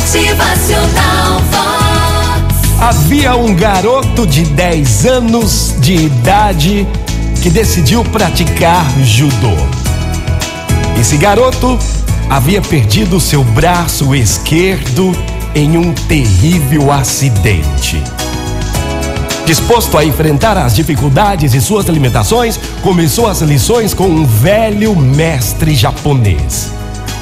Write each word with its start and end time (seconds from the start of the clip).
Motivacional 0.00 1.40
Vox. 1.50 2.80
Havia 2.80 3.36
um 3.36 3.54
garoto 3.54 4.26
de 4.26 4.44
10 4.44 5.04
anos 5.04 5.74
de 5.78 5.94
idade 5.94 6.88
que 7.42 7.50
decidiu 7.50 8.02
praticar 8.04 8.86
judô. 9.02 9.52
Esse 10.98 11.18
garoto 11.18 11.78
havia 12.30 12.62
perdido 12.62 13.20
seu 13.20 13.44
braço 13.44 14.14
esquerdo 14.14 15.14
em 15.54 15.76
um 15.76 15.92
terrível 15.92 16.90
acidente. 16.90 18.02
Disposto 19.44 19.98
a 19.98 20.04
enfrentar 20.04 20.56
as 20.56 20.74
dificuldades 20.74 21.52
e 21.52 21.60
suas 21.60 21.86
limitações, 21.86 22.58
começou 22.82 23.26
as 23.28 23.42
lições 23.42 23.92
com 23.92 24.06
um 24.06 24.24
velho 24.24 24.96
mestre 24.96 25.74
japonês. 25.74 26.72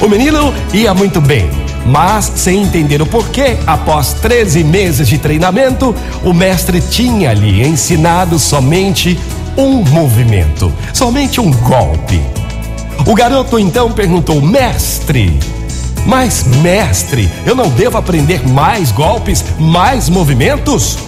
O 0.00 0.08
menino 0.08 0.54
ia 0.72 0.94
muito 0.94 1.20
bem, 1.20 1.50
mas 1.88 2.30
sem 2.36 2.62
entender 2.62 3.00
o 3.00 3.06
porquê, 3.06 3.56
após 3.66 4.12
13 4.14 4.62
meses 4.62 5.08
de 5.08 5.16
treinamento, 5.16 5.94
o 6.22 6.34
mestre 6.34 6.80
tinha 6.80 7.32
lhe 7.32 7.66
ensinado 7.66 8.38
somente 8.38 9.18
um 9.56 9.82
movimento, 9.84 10.72
somente 10.92 11.40
um 11.40 11.50
golpe. 11.50 12.20
O 13.06 13.14
garoto 13.14 13.58
então 13.58 13.90
perguntou: 13.90 14.40
Mestre, 14.42 15.38
mas 16.04 16.44
mestre, 16.62 17.28
eu 17.46 17.54
não 17.54 17.70
devo 17.70 17.96
aprender 17.96 18.46
mais 18.46 18.92
golpes, 18.92 19.44
mais 19.58 20.10
movimentos? 20.10 20.98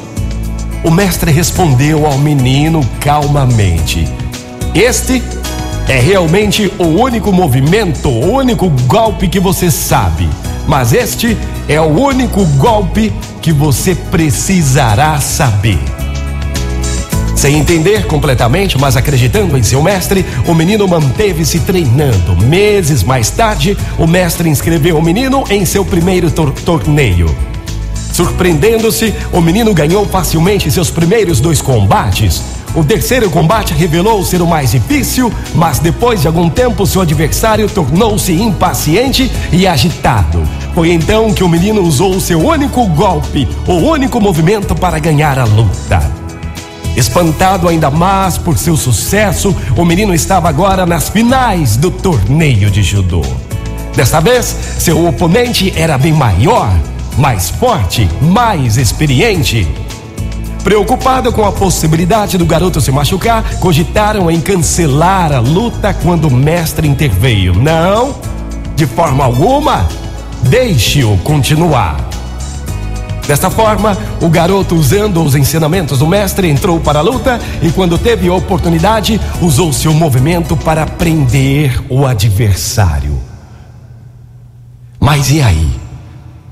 O 0.83 0.91
mestre 0.91 1.31
respondeu 1.31 2.07
ao 2.07 2.17
menino 2.17 2.81
calmamente: 3.01 4.09
Este 4.75 5.23
é 5.89 5.99
realmente 6.01 6.73
o 6.79 6.85
único 6.85 7.31
movimento, 7.31 8.09
o 8.09 8.33
único 8.33 8.71
golpe 8.87 9.29
que 9.29 9.39
você 9.39 9.71
sabe. 9.71 10.29
Mas 10.71 10.93
este 10.93 11.37
é 11.67 11.81
o 11.81 11.87
único 11.87 12.45
golpe 12.45 13.13
que 13.43 13.53
você 13.53 13.93
precisará 13.93 15.19
saber. 15.19 15.81
Sem 17.35 17.59
entender 17.59 18.07
completamente, 18.07 18.79
mas 18.79 18.97
acreditando 18.97 19.59
em 19.59 19.65
seu 19.65 19.83
mestre, 19.83 20.25
o 20.47 20.55
menino 20.55 20.87
manteve-se 20.87 21.59
treinando. 21.59 22.37
Meses 22.37 23.03
mais 23.03 23.31
tarde, 23.31 23.77
o 23.99 24.07
mestre 24.07 24.49
inscreveu 24.49 24.97
o 24.97 25.03
menino 25.03 25.43
em 25.51 25.65
seu 25.65 25.85
primeiro 25.85 26.31
tor 26.31 26.53
torneio. 26.53 27.35
Surpreendendo-se, 28.13 29.13
o 29.33 29.41
menino 29.41 29.75
ganhou 29.75 30.07
facilmente 30.07 30.71
seus 30.71 30.89
primeiros 30.89 31.41
dois 31.41 31.61
combates. 31.61 32.45
O 32.75 32.85
terceiro 32.85 33.29
combate 33.31 33.75
revelou 33.75 34.23
ser 34.25 34.41
o 34.41 34.47
mais 34.47 34.71
difícil, 34.71 35.33
mas 35.55 35.81
depois 35.81 36.21
de 36.21 36.29
algum 36.29 36.49
tempo 36.49 36.87
seu 36.87 37.03
adversário 37.03 37.69
tornou-se 37.69 38.33
impaciente 38.33 39.31
e 39.53 39.67
agitado. 39.67 40.43
Foi 40.73 40.93
então 40.93 41.35
que 41.35 41.43
o 41.43 41.49
menino 41.49 41.83
usou 41.83 42.21
seu 42.21 42.39
único 42.39 42.87
golpe, 42.87 43.49
o 43.67 43.75
único 43.75 44.21
movimento 44.21 44.75
para 44.75 45.01
ganhar 45.01 45.37
a 45.37 45.45
luta. 45.45 46.01
Espantado 46.97 47.69
ainda 47.69 47.91
mais 47.91 48.39
por 48.39 48.57
seu 48.57 48.77
sucesso, 48.77 49.55
o 49.77 49.85
menino 49.85 50.15
estava 50.15 50.49
agora 50.49 50.87
nas 50.87 51.09
finais 51.09 51.77
do 51.77 51.91
torneio 51.91 52.71
de 52.71 52.83
judô. 52.83 53.23
Desta 53.97 54.21
vez, 54.21 54.57
seu 54.79 55.07
oponente 55.07 55.73
era 55.77 55.99
bem 55.99 56.13
maior, 56.13 56.73
mais 57.19 57.51
forte, 57.51 58.09
mais 58.21 58.77
experiente. 58.77 59.67
Preocupado 60.63 61.33
com 61.33 61.45
a 61.45 61.53
possibilidade 61.53 62.37
do 62.37 62.45
garoto 62.45 62.81
se 62.81 62.93
machucar, 62.93 63.43
cogitaram 63.61 64.31
em 64.31 64.41
cancelar 64.41 65.33
a 65.33 65.41
luta 65.41 65.95
quando 65.95 66.29
o 66.29 66.31
mestre 66.31 66.87
interveio. 66.87 67.55
Não, 67.55 68.15
de 68.77 68.87
forma 68.87 69.25
alguma, 69.25 69.89
deixe-o 70.43 71.17
continuar. 71.19 72.11
Desta 73.27 73.49
forma, 73.49 73.97
o 74.21 74.29
garoto, 74.29 74.75
usando 74.75 75.23
os 75.23 75.35
ensinamentos 75.35 76.01
do 76.01 76.07
mestre, 76.07 76.51
entrou 76.51 76.81
para 76.81 76.99
a 76.99 77.03
luta 77.03 77.41
e, 77.63 77.71
quando 77.71 77.97
teve 77.97 78.29
a 78.29 78.35
oportunidade, 78.35 79.21
usou 79.41 79.73
seu 79.73 79.95
movimento 79.95 80.57
para 80.57 80.85
prender 80.85 81.81
o 81.89 82.05
adversário. 82.05 83.19
Mas 84.99 85.31
e 85.31 85.41
aí? 85.41 85.80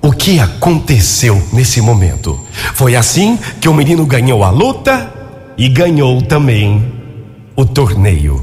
O 0.08 0.12
que 0.12 0.40
aconteceu 0.40 1.38
nesse 1.52 1.82
momento? 1.82 2.40
Foi 2.72 2.96
assim 2.96 3.38
que 3.60 3.68
o 3.68 3.74
menino 3.74 4.06
ganhou 4.06 4.42
a 4.42 4.48
luta 4.48 5.12
e 5.54 5.68
ganhou 5.68 6.22
também 6.22 6.82
o 7.54 7.62
torneio. 7.66 8.42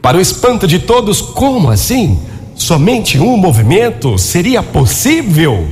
Para 0.00 0.16
o 0.16 0.20
espanto 0.20 0.66
de 0.66 0.78
todos, 0.78 1.20
como 1.20 1.68
assim? 1.68 2.18
Somente 2.54 3.18
um 3.18 3.36
movimento 3.36 4.16
seria 4.16 4.62
possível? 4.62 5.68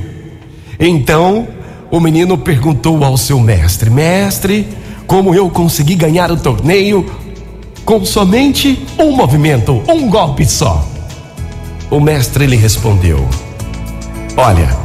Então, 0.79 1.47
o 1.89 1.99
menino 1.99 2.37
perguntou 2.37 3.03
ao 3.03 3.17
seu 3.17 3.39
mestre: 3.39 3.89
Mestre, 3.89 4.67
como 5.07 5.33
eu 5.33 5.49
consegui 5.49 5.95
ganhar 5.95 6.31
o 6.31 6.37
torneio 6.37 7.11
com 7.83 8.05
somente 8.05 8.85
um 8.99 9.11
movimento, 9.13 9.81
um 9.89 10.07
golpe 10.11 10.45
só? 10.45 10.87
O 11.89 11.99
mestre 11.99 12.45
lhe 12.45 12.55
respondeu: 12.55 13.27
Olha, 14.37 14.82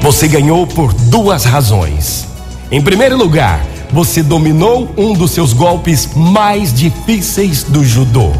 você 0.00 0.28
ganhou 0.28 0.66
por 0.66 0.92
duas 0.92 1.44
razões. 1.44 2.26
Em 2.70 2.80
primeiro 2.80 3.16
lugar, 3.16 3.64
você 3.92 4.22
dominou 4.22 4.92
um 4.96 5.14
dos 5.14 5.30
seus 5.30 5.52
golpes 5.52 6.10
mais 6.14 6.72
difíceis 6.72 7.62
do 7.62 7.84
judô. 7.84 8.32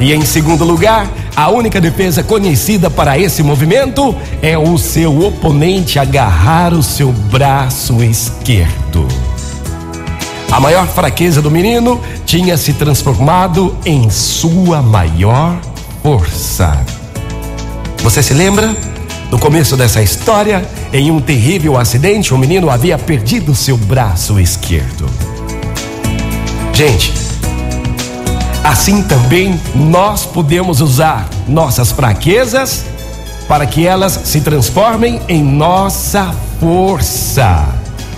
E 0.00 0.12
em 0.12 0.24
segundo 0.24 0.64
lugar, 0.64 1.06
a 1.36 1.50
única 1.50 1.80
defesa 1.80 2.22
conhecida 2.22 2.90
para 2.90 3.18
esse 3.18 3.42
movimento 3.42 4.14
é 4.42 4.56
o 4.56 4.78
seu 4.78 5.24
oponente 5.24 5.98
agarrar 5.98 6.72
o 6.72 6.82
seu 6.82 7.12
braço 7.12 8.02
esquerdo. 8.02 9.06
A 10.50 10.58
maior 10.58 10.88
fraqueza 10.88 11.40
do 11.40 11.50
menino 11.50 12.00
tinha 12.26 12.56
se 12.56 12.72
transformado 12.72 13.76
em 13.84 14.10
sua 14.10 14.82
maior 14.82 15.60
força. 16.02 16.84
Você 18.02 18.22
se 18.22 18.34
lembra? 18.34 18.74
No 19.30 19.38
começo 19.38 19.76
dessa 19.76 20.02
história, 20.02 20.68
em 20.92 21.10
um 21.10 21.20
terrível 21.20 21.78
acidente, 21.78 22.34
o 22.34 22.38
menino 22.38 22.68
havia 22.68 22.98
perdido 22.98 23.54
seu 23.54 23.76
braço 23.76 24.40
esquerdo. 24.40 25.08
Gente, 26.72 27.12
Assim 28.62 29.02
também 29.02 29.58
nós 29.74 30.26
podemos 30.26 30.80
usar 30.80 31.28
nossas 31.48 31.90
fraquezas 31.90 32.84
para 33.48 33.66
que 33.66 33.86
elas 33.86 34.20
se 34.24 34.42
transformem 34.42 35.20
em 35.28 35.42
nossa 35.42 36.34
força. 36.60 37.66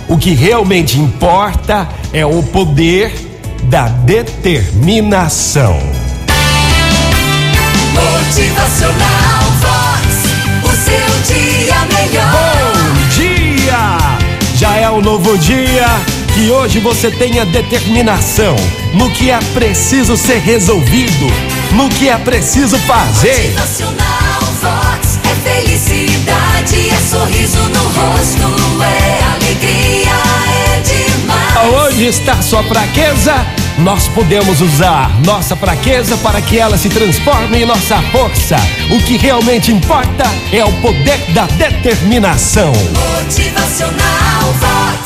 O 0.07 0.17
que 0.17 0.33
realmente 0.33 0.99
importa 0.99 1.87
é 2.11 2.25
o 2.25 2.43
poder 2.43 3.13
da 3.63 3.87
determinação. 3.87 5.79
Motivacional 7.93 9.72
dia 11.23 11.75
melhor. 11.93 12.31
Bom 12.31 13.09
dia! 13.09 14.17
Já 14.55 14.75
é 14.77 14.89
um 14.89 15.01
novo 15.01 15.37
dia 15.37 15.85
que 16.33 16.49
hoje 16.49 16.79
você 16.79 17.11
tenha 17.11 17.45
determinação 17.45 18.55
no 18.93 19.09
que 19.09 19.29
é 19.29 19.39
preciso 19.53 20.17
ser 20.17 20.39
resolvido, 20.39 21.27
no 21.73 21.89
que 21.89 22.09
é 22.09 22.17
preciso 22.17 22.77
fazer. 22.79 23.53
Motivacional 23.53 24.41
Vox 24.61 25.19
é 25.23 25.49
felicidade, 25.49 26.89
é 26.89 26.97
sorriso 27.09 27.59
no 27.69 27.83
rosto, 27.83 28.83
é 28.83 29.23
alegria, 29.35 30.11
é 30.67 30.81
demais. 30.81 31.87
Onde 31.87 32.05
está 32.05 32.41
sua 32.41 32.63
fraqueza? 32.63 33.62
Nós 33.79 34.07
podemos 34.07 34.61
usar 34.61 35.09
nossa 35.25 35.55
fraqueza 35.55 36.15
para 36.17 36.41
que 36.41 36.59
ela 36.59 36.77
se 36.77 36.89
transforme 36.89 37.63
em 37.63 37.65
nossa 37.65 37.99
força. 38.11 38.55
O 38.91 38.99
que 39.01 39.17
realmente 39.17 39.71
importa 39.71 40.25
é 40.51 40.63
o 40.63 40.71
poder 40.73 41.17
da 41.33 41.47
determinação. 41.47 42.71
Motivacional 42.71 44.53
Vox. 44.59 45.03